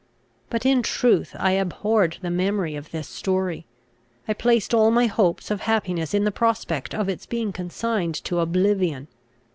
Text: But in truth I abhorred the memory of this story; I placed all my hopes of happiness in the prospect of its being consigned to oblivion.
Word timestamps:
But 0.49 0.65
in 0.65 0.81
truth 0.81 1.35
I 1.37 1.51
abhorred 1.51 2.17
the 2.23 2.31
memory 2.31 2.75
of 2.75 2.89
this 2.89 3.07
story; 3.07 3.67
I 4.27 4.33
placed 4.33 4.73
all 4.73 4.89
my 4.89 5.05
hopes 5.05 5.51
of 5.51 5.61
happiness 5.61 6.15
in 6.15 6.23
the 6.23 6.31
prospect 6.31 6.95
of 6.95 7.07
its 7.07 7.27
being 7.27 7.53
consigned 7.53 8.15
to 8.23 8.39
oblivion. 8.39 9.09